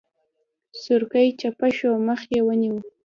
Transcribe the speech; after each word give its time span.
سورکی 0.81 1.27
چپه 1.39 1.67
شو 1.77 1.91
مخ 2.07 2.21
يې 2.33 2.39
ونيو. 2.45 2.75